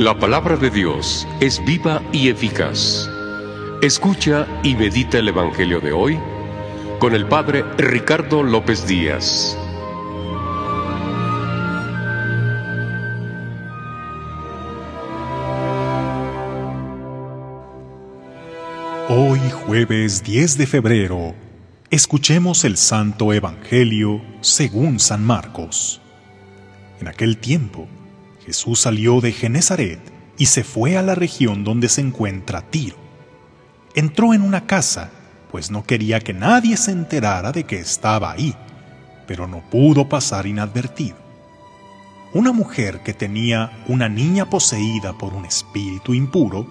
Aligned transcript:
La 0.00 0.18
palabra 0.18 0.56
de 0.56 0.70
Dios 0.70 1.28
es 1.40 1.62
viva 1.62 2.02
y 2.10 2.30
eficaz. 2.30 3.06
Escucha 3.82 4.46
y 4.62 4.74
medita 4.74 5.18
el 5.18 5.28
Evangelio 5.28 5.78
de 5.78 5.92
hoy 5.92 6.18
con 6.98 7.14
el 7.14 7.26
Padre 7.26 7.66
Ricardo 7.76 8.42
López 8.42 8.86
Díaz. 8.86 9.58
Hoy 19.10 19.40
jueves 19.66 20.24
10 20.24 20.56
de 20.56 20.66
febrero, 20.66 21.34
escuchemos 21.90 22.64
el 22.64 22.78
Santo 22.78 23.34
Evangelio 23.34 24.22
según 24.40 24.98
San 24.98 25.22
Marcos. 25.26 26.00
En 27.02 27.08
aquel 27.08 27.36
tiempo, 27.36 27.86
Jesús 28.50 28.80
salió 28.80 29.20
de 29.20 29.30
Genezaret 29.30 30.00
y 30.36 30.46
se 30.46 30.64
fue 30.64 30.96
a 30.96 31.02
la 31.02 31.14
región 31.14 31.62
donde 31.62 31.88
se 31.88 32.00
encuentra 32.00 32.62
Tiro. 32.62 32.96
Entró 33.94 34.34
en 34.34 34.42
una 34.42 34.66
casa, 34.66 35.12
pues 35.52 35.70
no 35.70 35.84
quería 35.84 36.18
que 36.18 36.32
nadie 36.32 36.76
se 36.76 36.90
enterara 36.90 37.52
de 37.52 37.62
que 37.62 37.78
estaba 37.78 38.32
ahí, 38.32 38.56
pero 39.28 39.46
no 39.46 39.60
pudo 39.70 40.08
pasar 40.08 40.48
inadvertido. 40.48 41.16
Una 42.34 42.50
mujer 42.50 43.04
que 43.04 43.14
tenía 43.14 43.84
una 43.86 44.08
niña 44.08 44.50
poseída 44.50 45.16
por 45.16 45.32
un 45.32 45.44
espíritu 45.44 46.12
impuro, 46.12 46.66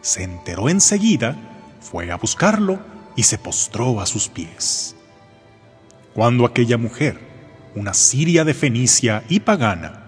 se 0.00 0.22
enteró 0.22 0.70
enseguida, 0.70 1.36
fue 1.82 2.10
a 2.10 2.16
buscarlo 2.16 2.78
y 3.16 3.24
se 3.24 3.36
postró 3.36 4.00
a 4.00 4.06
sus 4.06 4.30
pies. 4.30 4.96
Cuando 6.14 6.46
aquella 6.46 6.78
mujer, 6.78 7.20
una 7.74 7.92
siria 7.92 8.46
de 8.46 8.54
Fenicia 8.54 9.24
y 9.28 9.40
pagana, 9.40 10.07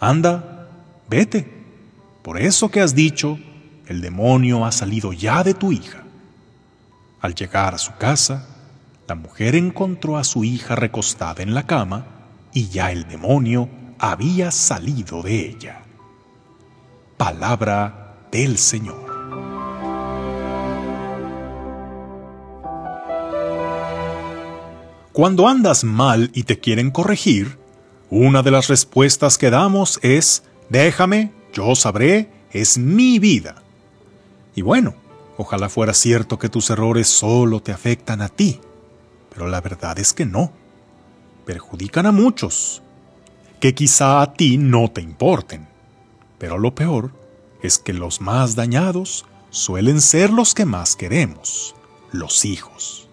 Anda, 0.00 0.68
vete. 1.08 1.52
Por 2.22 2.40
eso 2.40 2.70
que 2.70 2.80
has 2.80 2.94
dicho, 2.94 3.38
el 3.86 4.00
demonio 4.00 4.64
ha 4.64 4.72
salido 4.72 5.12
ya 5.12 5.42
de 5.42 5.54
tu 5.54 5.72
hija. 5.72 6.02
Al 7.20 7.34
llegar 7.34 7.74
a 7.74 7.78
su 7.78 7.94
casa, 7.96 8.46
la 9.08 9.14
mujer 9.14 9.54
encontró 9.54 10.18
a 10.18 10.24
su 10.24 10.44
hija 10.44 10.74
recostada 10.74 11.42
en 11.42 11.54
la 11.54 11.66
cama 11.66 12.06
y 12.52 12.68
ya 12.68 12.90
el 12.90 13.06
demonio 13.06 13.68
había 13.98 14.50
salido 14.50 15.22
de 15.22 15.48
ella. 15.48 15.82
Palabra 17.16 18.16
del 18.30 18.58
Señor. 18.58 19.06
Cuando 25.12 25.48
andas 25.48 25.82
mal 25.84 26.30
y 26.34 26.42
te 26.42 26.58
quieren 26.60 26.90
corregir, 26.90 27.58
una 28.10 28.42
de 28.42 28.50
las 28.50 28.68
respuestas 28.68 29.38
que 29.38 29.50
damos 29.50 29.98
es, 30.02 30.44
déjame, 30.68 31.32
yo 31.52 31.74
sabré, 31.74 32.30
es 32.50 32.78
mi 32.78 33.18
vida. 33.18 33.62
Y 34.54 34.62
bueno, 34.62 34.94
ojalá 35.36 35.68
fuera 35.68 35.92
cierto 35.92 36.38
que 36.38 36.48
tus 36.48 36.70
errores 36.70 37.08
solo 37.08 37.60
te 37.60 37.72
afectan 37.72 38.22
a 38.22 38.28
ti, 38.28 38.60
pero 39.30 39.48
la 39.48 39.60
verdad 39.60 39.98
es 39.98 40.12
que 40.12 40.24
no. 40.24 40.52
Perjudican 41.44 42.06
a 42.06 42.12
muchos, 42.12 42.82
que 43.60 43.74
quizá 43.74 44.22
a 44.22 44.32
ti 44.32 44.58
no 44.58 44.90
te 44.90 45.00
importen. 45.00 45.68
Pero 46.38 46.58
lo 46.58 46.74
peor 46.74 47.12
es 47.62 47.78
que 47.78 47.92
los 47.92 48.20
más 48.20 48.54
dañados 48.54 49.24
suelen 49.50 50.00
ser 50.00 50.30
los 50.30 50.54
que 50.54 50.64
más 50.64 50.96
queremos, 50.96 51.74
los 52.12 52.44
hijos. 52.44 53.05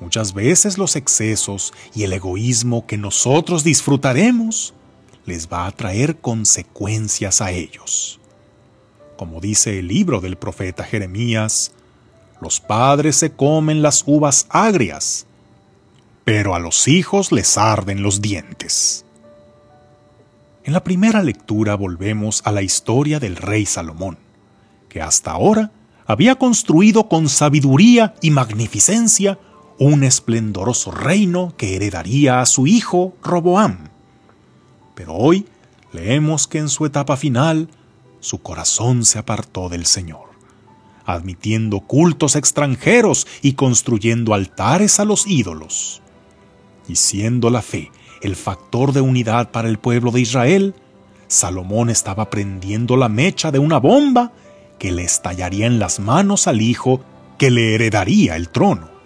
Muchas 0.00 0.32
veces 0.32 0.78
los 0.78 0.94
excesos 0.96 1.72
y 1.94 2.04
el 2.04 2.12
egoísmo 2.12 2.86
que 2.86 2.96
nosotros 2.96 3.64
disfrutaremos 3.64 4.74
les 5.26 5.48
va 5.48 5.66
a 5.66 5.72
traer 5.72 6.18
consecuencias 6.18 7.40
a 7.40 7.50
ellos. 7.50 8.20
Como 9.16 9.40
dice 9.40 9.80
el 9.80 9.88
libro 9.88 10.20
del 10.20 10.36
profeta 10.36 10.84
Jeremías, 10.84 11.72
los 12.40 12.60
padres 12.60 13.16
se 13.16 13.32
comen 13.32 13.82
las 13.82 14.04
uvas 14.06 14.46
agrias, 14.50 15.26
pero 16.24 16.54
a 16.54 16.60
los 16.60 16.86
hijos 16.86 17.32
les 17.32 17.58
arden 17.58 18.02
los 18.02 18.22
dientes. 18.22 19.04
En 20.62 20.72
la 20.72 20.84
primera 20.84 21.22
lectura 21.22 21.74
volvemos 21.74 22.42
a 22.44 22.52
la 22.52 22.62
historia 22.62 23.18
del 23.18 23.36
rey 23.36 23.66
Salomón, 23.66 24.18
que 24.88 25.02
hasta 25.02 25.32
ahora 25.32 25.72
había 26.06 26.36
construido 26.36 27.08
con 27.08 27.28
sabiduría 27.28 28.14
y 28.22 28.30
magnificencia 28.30 29.38
un 29.78 30.02
esplendoroso 30.02 30.90
reino 30.90 31.54
que 31.56 31.76
heredaría 31.76 32.40
a 32.40 32.46
su 32.46 32.66
hijo 32.66 33.14
Roboam. 33.22 33.88
Pero 34.94 35.14
hoy 35.14 35.46
leemos 35.92 36.48
que 36.48 36.58
en 36.58 36.68
su 36.68 36.84
etapa 36.84 37.16
final 37.16 37.68
su 38.20 38.42
corazón 38.42 39.04
se 39.04 39.18
apartó 39.18 39.68
del 39.68 39.86
Señor, 39.86 40.30
admitiendo 41.06 41.80
cultos 41.80 42.34
extranjeros 42.34 43.26
y 43.40 43.52
construyendo 43.52 44.34
altares 44.34 44.98
a 44.98 45.04
los 45.04 45.26
ídolos. 45.26 46.02
Y 46.88 46.96
siendo 46.96 47.50
la 47.50 47.62
fe 47.62 47.92
el 48.20 48.34
factor 48.34 48.92
de 48.92 49.00
unidad 49.00 49.52
para 49.52 49.68
el 49.68 49.78
pueblo 49.78 50.10
de 50.10 50.20
Israel, 50.20 50.74
Salomón 51.28 51.88
estaba 51.88 52.30
prendiendo 52.30 52.96
la 52.96 53.08
mecha 53.08 53.52
de 53.52 53.60
una 53.60 53.78
bomba 53.78 54.32
que 54.80 54.90
le 54.90 55.04
estallaría 55.04 55.66
en 55.66 55.78
las 55.78 56.00
manos 56.00 56.48
al 56.48 56.60
hijo 56.60 57.00
que 57.38 57.52
le 57.52 57.76
heredaría 57.76 58.34
el 58.34 58.48
trono. 58.48 58.97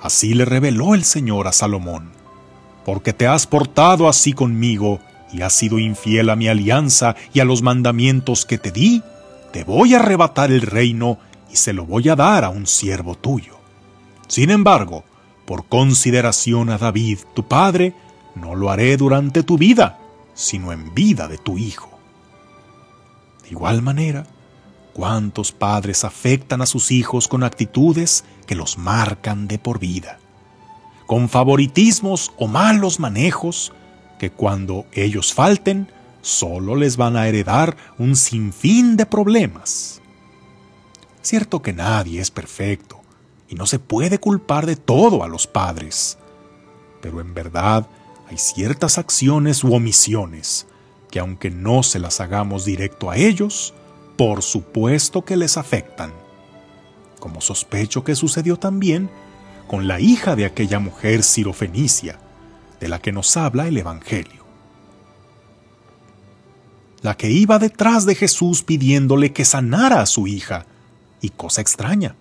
Así 0.00 0.34
le 0.34 0.44
reveló 0.44 0.94
el 0.94 1.04
Señor 1.04 1.46
a 1.46 1.52
Salomón, 1.52 2.10
porque 2.84 3.12
te 3.12 3.26
has 3.26 3.46
portado 3.46 4.08
así 4.08 4.32
conmigo 4.32 5.00
y 5.32 5.42
has 5.42 5.52
sido 5.52 5.78
infiel 5.78 6.30
a 6.30 6.36
mi 6.36 6.48
alianza 6.48 7.16
y 7.32 7.40
a 7.40 7.44
los 7.44 7.62
mandamientos 7.62 8.46
que 8.46 8.58
te 8.58 8.70
di, 8.70 9.02
te 9.52 9.64
voy 9.64 9.94
a 9.94 9.98
arrebatar 9.98 10.50
el 10.50 10.62
reino 10.62 11.18
y 11.52 11.56
se 11.56 11.72
lo 11.72 11.84
voy 11.84 12.08
a 12.08 12.16
dar 12.16 12.44
a 12.44 12.50
un 12.50 12.66
siervo 12.66 13.14
tuyo. 13.14 13.58
Sin 14.28 14.50
embargo, 14.50 15.04
por 15.44 15.66
consideración 15.66 16.70
a 16.70 16.78
David, 16.78 17.18
tu 17.34 17.46
padre, 17.46 17.94
no 18.34 18.54
lo 18.54 18.70
haré 18.70 18.96
durante 18.96 19.42
tu 19.42 19.58
vida, 19.58 19.98
sino 20.34 20.72
en 20.72 20.94
vida 20.94 21.28
de 21.28 21.38
tu 21.38 21.58
hijo. 21.58 21.90
De 23.42 23.50
igual 23.50 23.82
manera, 23.82 24.26
¿Cuántos 24.92 25.52
padres 25.52 26.04
afectan 26.04 26.62
a 26.62 26.66
sus 26.66 26.90
hijos 26.90 27.28
con 27.28 27.44
actitudes 27.44 28.24
que 28.46 28.54
los 28.54 28.78
marcan 28.78 29.46
de 29.46 29.58
por 29.58 29.78
vida? 29.78 30.18
Con 31.06 31.28
favoritismos 31.28 32.32
o 32.38 32.48
malos 32.48 33.00
manejos 33.00 33.72
que 34.18 34.30
cuando 34.30 34.86
ellos 34.92 35.32
falten 35.32 35.88
solo 36.22 36.76
les 36.76 36.96
van 36.96 37.16
a 37.16 37.26
heredar 37.26 37.76
un 37.98 38.16
sinfín 38.16 38.96
de 38.96 39.06
problemas. 39.06 40.02
Cierto 41.22 41.62
que 41.62 41.72
nadie 41.72 42.20
es 42.20 42.30
perfecto 42.30 43.00
y 43.48 43.54
no 43.54 43.66
se 43.66 43.78
puede 43.78 44.18
culpar 44.18 44.66
de 44.66 44.76
todo 44.76 45.22
a 45.24 45.28
los 45.28 45.46
padres, 45.46 46.18
pero 47.00 47.20
en 47.20 47.34
verdad 47.34 47.86
hay 48.28 48.38
ciertas 48.38 48.98
acciones 48.98 49.64
u 49.64 49.74
omisiones 49.74 50.66
que 51.10 51.18
aunque 51.18 51.50
no 51.50 51.82
se 51.82 51.98
las 51.98 52.20
hagamos 52.20 52.64
directo 52.64 53.10
a 53.10 53.16
ellos, 53.16 53.74
por 54.20 54.42
supuesto 54.42 55.24
que 55.24 55.34
les 55.34 55.56
afectan, 55.56 56.12
como 57.20 57.40
sospecho 57.40 58.04
que 58.04 58.14
sucedió 58.14 58.58
también 58.58 59.08
con 59.66 59.88
la 59.88 59.98
hija 59.98 60.36
de 60.36 60.44
aquella 60.44 60.78
mujer 60.78 61.22
sirofenicia, 61.22 62.18
de 62.80 62.88
la 62.88 62.98
que 62.98 63.12
nos 63.12 63.34
habla 63.38 63.66
el 63.66 63.78
Evangelio. 63.78 64.44
La 67.00 67.16
que 67.16 67.30
iba 67.30 67.58
detrás 67.58 68.04
de 68.04 68.14
Jesús 68.14 68.62
pidiéndole 68.62 69.32
que 69.32 69.46
sanara 69.46 70.02
a 70.02 70.06
su 70.06 70.26
hija, 70.26 70.66
y 71.22 71.30
cosa 71.30 71.62
extraña, 71.62 72.14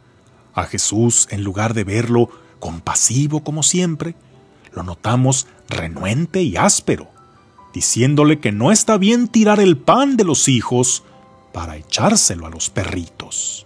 a 0.54 0.64
Jesús, 0.64 1.28
en 1.32 1.44
lugar 1.44 1.74
de 1.74 1.84
verlo 1.84 2.30
compasivo 2.62 3.44
como 3.44 3.62
siempre, 3.62 4.16
lo 4.72 4.84
notamos 4.84 5.48
renuente 5.68 6.44
y 6.44 6.56
áspero, 6.56 7.10
diciéndole 7.74 8.40
que 8.40 8.54
no 8.54 8.72
está 8.72 8.98
bien 8.98 9.28
tirar 9.28 9.60
el 9.60 9.76
pan 9.76 10.16
de 10.16 10.24
los 10.24 10.48
hijos 10.48 11.04
para 11.52 11.78
echárselo 11.78 12.46
a 12.46 12.50
los 12.50 12.70
perritos. 12.70 13.66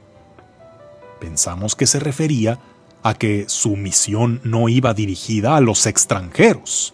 Pensamos 1.19 1.75
que 1.75 1.87
se 1.87 1.99
refería 1.99 2.59
a 3.03 3.13
que 3.13 3.45
su 3.47 3.75
misión 3.75 4.39
no 4.43 4.69
iba 4.69 4.93
dirigida 4.93 5.55
a 5.55 5.61
los 5.61 5.85
extranjeros. 5.85 6.93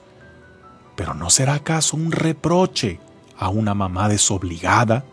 Pero 0.95 1.13
¿no 1.13 1.29
será 1.29 1.55
acaso 1.55 1.95
un 1.95 2.11
reproche 2.11 2.99
a 3.37 3.49
una 3.49 3.73
mamá 3.73 4.09
desobligada 4.09 5.05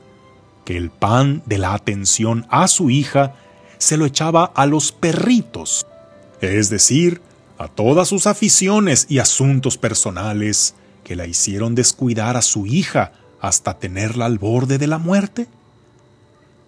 que 0.65 0.77
el 0.77 0.91
pan 0.91 1.43
de 1.47 1.59
la 1.59 1.75
atención 1.75 2.47
a 2.51 2.67
su 2.67 2.91
hija 2.91 3.35
se 3.79 3.97
lo 3.97 4.07
echaba 4.07 4.45
a 4.45 4.67
los 4.67 4.91
perritos? 4.91 5.87
Es 6.41 6.71
decir, 6.71 7.21
a 7.59 7.69
todas 7.69 8.09
sus 8.09 8.27
aficiones 8.27 9.07
y 9.09 9.19
asuntos 9.19 9.79
personales 9.79 10.75
que 11.05 11.17
la 11.17 11.27
hicieron 11.27 11.75
descuidar 11.75 12.37
a 12.37 12.43
su 12.43 12.67
hija 12.67 13.13
hasta 13.41 13.79
tenerla 13.79 14.27
al 14.27 14.39
borde 14.39 14.79
de 14.79 14.87
la 14.87 14.99
muerte? 14.99 15.47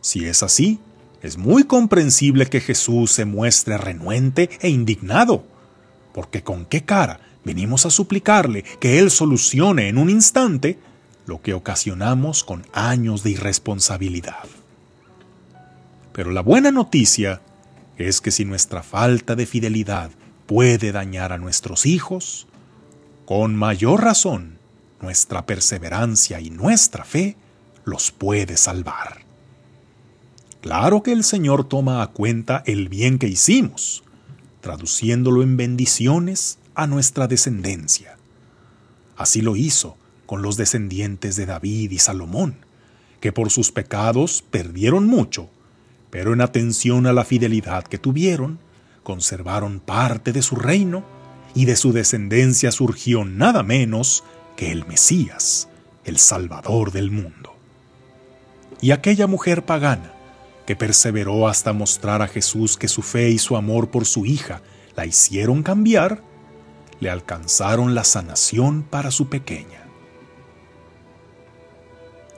Si 0.01 0.27
es 0.27 0.43
así, 0.43 0.81
es 1.23 1.37
muy 1.37 1.65
comprensible 1.65 2.47
que 2.47 2.61
Jesús 2.61 3.11
se 3.11 3.25
muestre 3.25 3.77
renuente 3.77 4.51
e 4.61 4.69
indignado, 4.69 5.45
porque 6.15 6.43
con 6.43 6.65
qué 6.65 6.85
cara 6.85 7.21
venimos 7.45 7.87
a 7.87 7.91
suplicarle 7.91 8.63
que 8.81 8.99
Él 8.99 9.11
solucione 9.11 9.89
en 9.89 9.99
un 9.99 10.11
instante 10.11 10.79
lo 11.27 11.43
que 11.43 11.55
ocasionamos 11.55 12.45
con 12.45 12.65
años 12.73 13.23
de 13.23 13.31
irresponsabilidad. 13.31 14.45
Pero 16.13 16.31
la 16.31 16.41
buena 16.41 16.71
noticia 16.71 17.41
es 17.97 18.21
que 18.21 18.31
si 18.31 18.45
nuestra 18.45 18.83
falta 18.83 19.35
de 19.35 19.45
fidelidad 19.45 20.11
puede 20.47 20.93
dañar 20.93 21.33
a 21.33 21.39
nuestros 21.39 21.85
hijos, 21.85 22.47
con 23.27 23.55
mayor 23.55 24.03
razón 24.03 24.59
nuestra 25.01 25.45
perseverancia 25.45 26.41
y 26.41 26.51
nuestra 26.51 27.05
fe 27.05 27.37
los 27.85 28.11
puede 28.11 28.57
salvar. 28.57 29.28
Claro 30.61 31.03
que 31.03 31.13
el 31.13 31.23
Señor 31.23 31.65
toma 31.65 32.03
a 32.03 32.09
cuenta 32.09 32.63
el 32.67 32.89
bien 32.89 33.19
que 33.19 33.29
hicimos, 33.29 34.03
traduciéndolo 34.61 35.43
en 35.43 35.57
bendiciones 35.57 36.59
a 36.75 36.87
nuestra 36.87 37.29
descendencia. 37.29 38.17
Así 39.17 39.41
lo 39.41 39.57
hizo 39.57 39.97
con 40.27 40.43
los 40.43 40.57
descendientes 40.57 41.37
de 41.37 41.47
David 41.47 41.93
y 41.93 41.99
Salomón, 41.99 42.57
que 43.21 43.33
por 43.33 43.51
sus 43.51 43.73
pecados 43.73 44.45
perdieron 44.51 45.07
mucho, 45.07 45.49
pero 46.11 46.33
en 46.33 46.41
atención 46.41 47.07
a 47.07 47.13
la 47.13 47.25
fidelidad 47.25 47.85
que 47.85 47.99
tuvieron, 47.99 48.59
conservaron 49.03 49.81
parte 49.81 50.33
de 50.33 50.43
su 50.43 50.57
reino 50.57 51.05
y 51.55 51.65
de 51.65 51.77
su 51.77 51.93
descendencia 51.93 52.73
surgió 52.73 53.25
nada 53.25 53.63
menos 53.63 54.25
que 54.57 54.73
el 54.73 54.87
Mesías, 54.87 55.69
el 56.05 56.19
Salvador 56.19 56.93
del 56.93 57.11
mundo. 57.11 57.55
Y 58.81 58.91
aquella 58.91 59.27
mujer 59.27 59.65
pagana, 59.65 60.13
que 60.69 60.77
perseveró 60.77 61.49
hasta 61.49 61.73
mostrar 61.73 62.21
a 62.21 62.29
Jesús 62.29 62.77
que 62.77 62.89
su 62.89 63.01
fe 63.01 63.31
y 63.31 63.39
su 63.39 63.57
amor 63.57 63.89
por 63.89 64.05
su 64.05 64.27
hija 64.27 64.61
la 64.97 65.07
hicieron 65.07 65.63
cambiar, 65.63 66.21
le 67.01 67.09
alcanzaron 67.09 67.95
la 67.95 68.05
sanación 68.05 68.83
para 68.83 69.11
su 69.11 69.31
pequeña. 69.31 69.87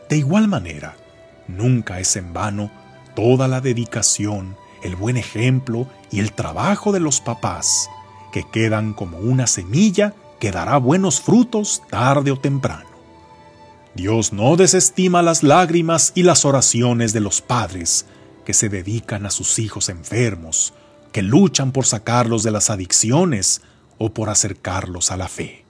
De 0.09 0.17
igual 0.17 0.47
manera, 0.47 0.97
nunca 1.49 1.99
es 1.99 2.15
en 2.15 2.33
vano 2.33 2.71
toda 3.17 3.49
la 3.49 3.61
dedicación, 3.61 4.57
el 4.85 4.95
buen 4.95 5.17
ejemplo 5.17 5.89
y 6.13 6.21
el 6.21 6.33
trabajo 6.33 6.93
de 6.93 7.01
los 7.01 7.21
papás, 7.21 7.91
que 8.33 8.45
quedan 8.49 8.93
como 8.93 9.19
una 9.19 9.49
semilla 9.49 10.15
que 10.39 10.53
dará 10.53 10.77
buenos 10.77 11.21
frutos 11.21 11.83
tarde 11.91 12.31
o 12.31 12.39
temprano. 12.39 12.91
Dios 13.97 14.33
no 14.33 14.55
desestima 14.55 15.21
las 15.21 15.43
lágrimas 15.43 16.13
y 16.15 16.23
las 16.23 16.45
oraciones 16.45 17.13
de 17.13 17.19
los 17.19 17.41
padres, 17.41 18.07
que 18.51 18.55
se 18.55 18.69
dedican 18.69 19.27
a 19.27 19.31
sus 19.31 19.61
hijos 19.61 19.89
enfermos, 19.89 20.73
que 21.13 21.23
luchan 21.23 21.71
por 21.71 21.87
sacarlos 21.87 22.43
de 22.43 22.51
las 22.51 22.69
adicciones 22.69 23.63
o 23.97 24.13
por 24.13 24.29
acercarlos 24.29 25.13
a 25.13 25.17
la 25.17 25.29
fe. 25.29 25.65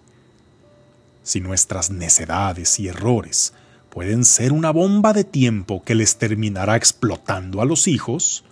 Si 1.23 1.43
nuestras 1.43 1.91
necedades 1.91 2.81
y 2.81 2.89
errores 2.89 3.53
pueden 3.91 4.25
ser 4.25 4.53
una 4.53 4.71
bomba 4.71 5.13
de 5.13 5.25
tiempo 5.25 5.83
que 5.83 5.95
les 5.95 6.17
terminará 6.17 6.75
explotando 6.75 7.61
a 7.61 7.67
los 7.67 7.87
hijos, 7.87 8.45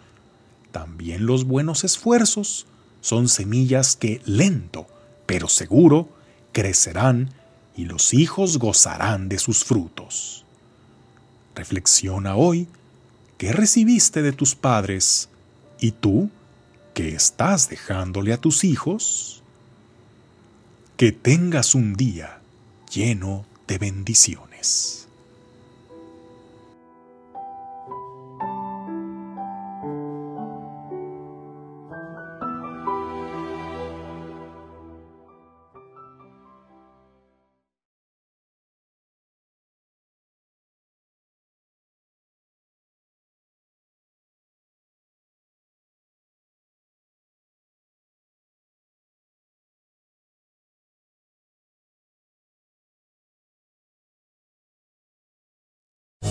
también 0.73 1.25
los 1.25 1.45
buenos 1.45 1.83
esfuerzos 1.83 2.67
son 3.01 3.31
semillas 3.31 3.97
que 3.97 4.21
lento, 4.27 4.89
pero 5.25 5.49
seguro, 5.49 6.11
crecerán 6.53 7.33
y 7.75 7.87
los 7.87 8.13
hijos 8.13 8.59
gozarán 8.59 9.31
de 9.31 9.39
sus 9.39 9.65
frutos. 9.65 10.45
Reflexiona 11.55 12.37
hoy 12.37 12.69
¿Qué 13.38 13.52
recibiste 13.52 14.20
de 14.20 14.32
tus 14.32 14.56
padres? 14.56 15.29
¿Y 15.81 15.93
tú 15.93 16.29
qué 16.93 17.14
estás 17.14 17.69
dejándole 17.69 18.32
a 18.32 18.38
tus 18.38 18.64
hijos? 18.64 19.44
Que 20.96 21.12
tengas 21.12 21.76
un 21.76 21.94
día 21.94 22.40
lleno 22.93 23.46
de 23.69 23.79
bendiciones. 23.79 25.07